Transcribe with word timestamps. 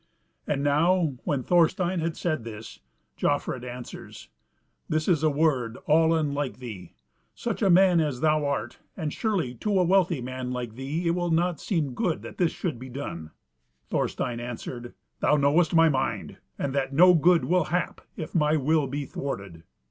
And 0.47 0.63
now, 0.63 1.13
when 1.25 1.43
Thorstein 1.43 1.99
had 1.99 2.17
said 2.17 2.43
this, 2.43 2.79
Jofrid 3.17 3.63
answers, 3.63 4.29
"This 4.89 5.07
is 5.07 5.21
a 5.21 5.29
word 5.29 5.77
all 5.85 6.15
unlike 6.15 6.57
thee, 6.57 6.95
such 7.35 7.61
a 7.61 7.69
man 7.69 7.99
as 7.99 8.19
thou 8.21 8.43
art, 8.43 8.79
and 8.97 9.13
surely 9.13 9.53
to 9.53 9.77
a 9.79 9.83
wealthy 9.83 10.19
man 10.19 10.49
like 10.49 10.73
thee 10.73 11.05
it 11.05 11.11
will 11.11 11.29
not 11.29 11.59
seem 11.61 11.93
good 11.93 12.23
that 12.23 12.39
this 12.39 12.51
should 12.51 12.79
be 12.79 12.89
done." 12.89 13.29
Thorstein 13.91 14.39
answered: 14.39 14.95
"Thou 15.19 15.37
knowest 15.37 15.75
my 15.75 15.87
mind, 15.87 16.37
and 16.57 16.73
that 16.73 16.93
no 16.93 17.13
good 17.13 17.45
will 17.45 17.65
hap 17.65 18.01
if 18.17 18.33
my 18.33 18.57
will 18.57 18.87
be 18.87 19.05
thwarted." 19.05 19.61